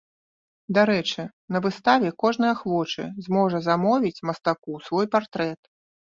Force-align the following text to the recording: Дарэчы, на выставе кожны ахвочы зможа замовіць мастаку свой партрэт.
Дарэчы, 0.77 1.25
на 1.55 1.61
выставе 1.65 2.09
кожны 2.23 2.47
ахвочы 2.55 3.03
зможа 3.27 3.57
замовіць 3.67 4.23
мастаку 4.31 4.81
свой 4.89 5.05
партрэт. 5.19 5.61